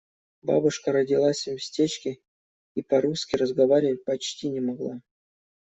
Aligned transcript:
Бабушка 0.41 0.91
родилась 0.93 1.45
в 1.45 1.51
местечке 1.53 2.17
и 2.73 2.81
по-русски 2.81 3.35
разговаривать 3.35 4.03
почти 4.03 4.49
не 4.49 4.59
могла. 4.59 4.99